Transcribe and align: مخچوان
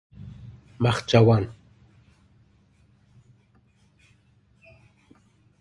مخچوان 0.79 1.49